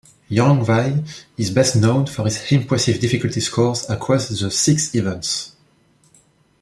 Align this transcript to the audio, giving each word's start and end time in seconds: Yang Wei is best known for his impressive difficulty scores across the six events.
Yang 0.31 0.67
Wei 0.67 1.03
is 1.37 1.51
best 1.51 1.75
known 1.75 2.07
for 2.07 2.23
his 2.25 2.51
impressive 2.51 2.99
difficulty 2.99 3.39
scores 3.39 3.87
across 3.87 4.29
the 4.29 4.49
six 4.49 4.95
events. 4.95 5.55